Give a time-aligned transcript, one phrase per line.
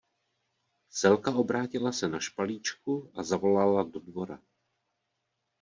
[0.89, 4.39] Selka obrátila se na špalíčku a zavolala do dvora.